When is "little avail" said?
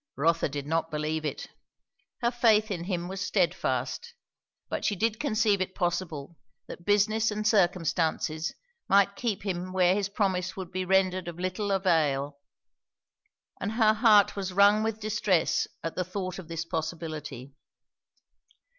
11.37-12.39